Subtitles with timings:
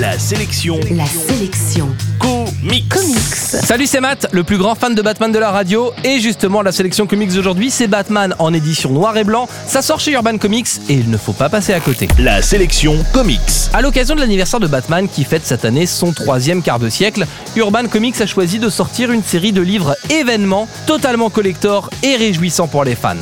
[0.00, 1.86] La sélection La sélection
[2.18, 2.88] comics.
[2.88, 3.18] comics.
[3.34, 5.92] Salut, c'est Matt, le plus grand fan de Batman de la radio.
[6.04, 9.46] Et justement, la sélection comics d'aujourd'hui, c'est Batman en édition noir et blanc.
[9.66, 12.08] Ça sort chez Urban Comics et il ne faut pas passer à côté.
[12.18, 13.40] La sélection comics.
[13.74, 17.26] À l'occasion de l'anniversaire de Batman qui fête cette année son troisième quart de siècle,
[17.56, 22.68] Urban Comics a choisi de sortir une série de livres événements totalement collector et réjouissants
[22.68, 23.16] pour les fans.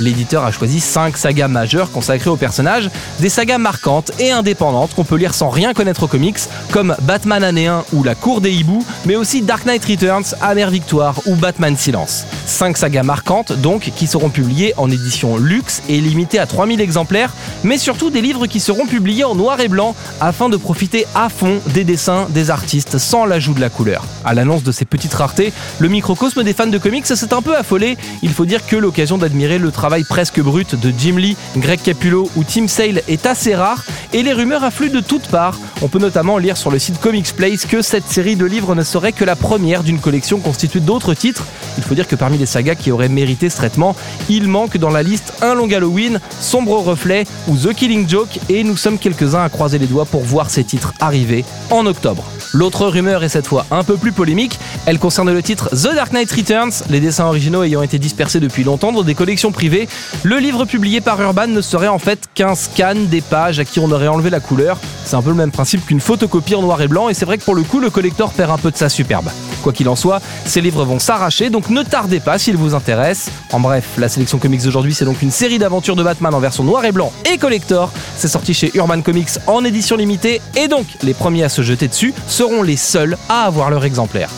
[0.00, 2.90] L'éditeur a choisi 5 sagas majeures consacrées aux personnages,
[3.20, 6.38] des sagas marquantes et indépendantes qu'on peut lire sans rien connaître aux comics,
[6.72, 10.70] comme Batman année 1 ou La Cour des Hiboux, mais aussi Dark Knight Returns, Amère
[10.70, 12.26] Victoire ou Batman Silence.
[12.46, 17.32] 5 sagas marquantes donc qui seront publiées en édition luxe et limitées à 3000 exemplaires,
[17.62, 21.28] mais surtout des livres qui seront publiés en noir et blanc afin de profiter à
[21.28, 24.04] fond des dessins des artistes sans l'ajout de la couleur.
[24.24, 27.56] À l'annonce de ces petites raretés, le microcosme des fans de comics s'est un peu
[27.56, 27.96] affolé.
[28.22, 32.30] Il faut dire que l'occasion d'admirer le travail presque brut de Jim Lee, Greg Capullo
[32.36, 33.84] ou Tim Sale est assez rare
[34.14, 35.58] et les rumeurs affluent de toutes parts.
[35.82, 38.82] On peut notamment lire sur le site Comics Place que cette série de livres ne
[38.82, 41.44] serait que la première d'une collection constituée d'autres titres.
[41.76, 43.94] Il faut dire que parmi les sagas qui auraient mérité ce traitement,
[44.30, 48.64] il manque dans la liste Un long Halloween, Sombre Reflet ou The Killing Joke et
[48.64, 52.24] nous sommes quelques-uns à croiser les doigts pour voir ces titres arriver en octobre.
[52.54, 56.12] L'autre rumeur est cette fois un peu plus polémique, elle concerne le titre The Dark
[56.12, 59.88] Knight Returns, les dessins originaux ayant été dispersés depuis longtemps dans des collections privées.
[60.22, 63.80] Le livre publié par Urban ne serait en fait qu'un scan des pages à qui
[63.80, 64.78] on aurait enlevé la couleur.
[65.04, 67.38] C'est un peu le même principe qu'une photocopie en noir et blanc et c'est vrai
[67.38, 69.30] que pour le coup le collector perd un peu de sa superbe.
[69.64, 73.32] Quoi qu'il en soit, ces livres vont s'arracher, donc ne tardez pas s'ils vous intéressent.
[73.50, 76.64] En bref, la sélection comics d'aujourd'hui, c'est donc une série d'aventures de Batman en version
[76.64, 77.90] noir et blanc et collector.
[78.18, 81.88] C'est sorti chez Urban Comics en édition limitée, et donc les premiers à se jeter
[81.88, 84.28] dessus seront les seuls à avoir leur exemplaire.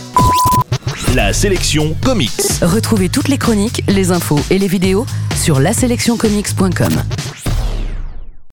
[1.17, 2.31] La sélection comics.
[2.63, 7.03] Retrouvez toutes les chroniques, les infos et les vidéos sur laselectioncomics.com.